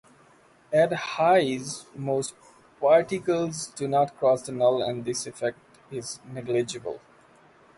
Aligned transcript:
At 0.73 0.91
high-s, 0.93 1.85
most 1.95 2.33
particles 2.79 3.67
do 3.67 3.87
not 3.87 4.17
cross 4.17 4.41
the 4.41 4.51
null 4.51 4.81
and 4.81 5.05
this 5.05 5.27
effect 5.27 5.59
is 5.91 6.19
negligible. 6.33 6.99